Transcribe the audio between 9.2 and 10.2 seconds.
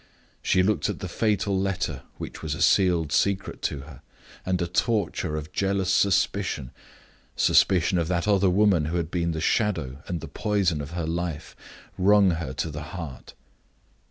the shadow and